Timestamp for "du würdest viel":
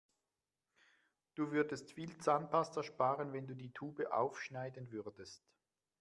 1.35-2.17